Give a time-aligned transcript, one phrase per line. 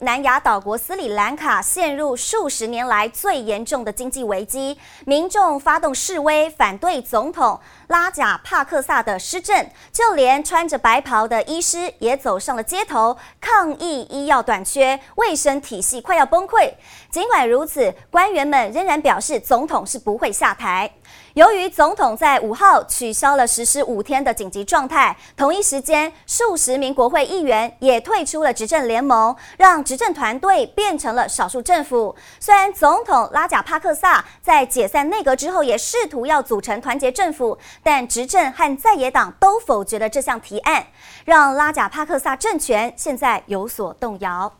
[0.00, 7.58] 南亚岛国斯里兰卡陷入数十年来最严重的经济危机，民众发动示威反对总统
[7.88, 16.72] 拉贾帕克萨的施政，就连穿着白袍的医师也走上了街头抗议医药短缺，卫生体系快要崩溃。
[17.10, 20.88] 尽管如此，官员们仍然表示总统是不会下台。
[21.34, 32.14] 由于总统在五号取消了实施五天的紧急状态，同一时间，数十名国会议员也退出了执政联盟，让执政团队变成了少数政府。
[32.38, 40.88] 虽然总统拉贾帕克萨在解散内阁之后也试图要组成团结政府，但执政和在野党都否决了这项提案，
[41.24, 44.52] 让拉贾帕克萨政权现在有所动摇。